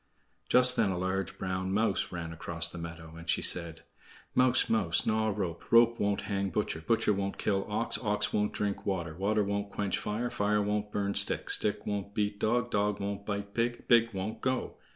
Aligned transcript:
Just 0.49 0.77
then 0.77 0.89
a 0.89 0.97
large 0.97 1.37
brown 1.37 1.71
mouse 1.73 2.11
ran 2.11 2.33
across 2.33 2.67
the 2.67 2.79
meadow, 2.79 3.13
and 3.15 3.29
she 3.29 3.43
said: 3.43 3.83
"Mouse, 4.33 4.67
mouse, 4.67 5.05
gnaw 5.05 5.29
rope; 5.29 5.71
Rope 5.71 5.99
won't 5.99 6.21
hang 6.21 6.49
butcher; 6.49 6.81
Butcher 6.81 7.13
won't 7.13 7.37
kill 7.37 7.67
ox; 7.69 7.99
Ox 8.01 8.33
won't 8.33 8.51
drink 8.51 8.83
water; 8.83 9.13
Water 9.15 9.43
won't 9.43 9.69
quench 9.71 9.99
fire; 9.99 10.31
Fire 10.31 10.59
won't 10.63 10.91
burn 10.91 11.13
stick; 11.13 11.51
Stick 11.51 11.85
won't 11.85 12.15
beat 12.15 12.39
dog; 12.39 12.71
Dog 12.71 12.99
won't 12.99 13.27
bite 13.27 13.53
pig; 13.53 13.87
Pig 13.87 14.09
won't 14.11 14.41
go. 14.41 14.75